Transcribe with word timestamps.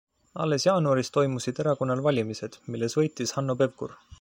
Alles 0.45 0.63
jaanuaris 0.67 1.11
toimusid 1.17 1.61
erakonnal 1.65 2.03
valimised, 2.07 2.59
mille 2.77 2.91
võitis 2.95 3.35
Hanno 3.39 3.59
Pevkur. 3.61 3.95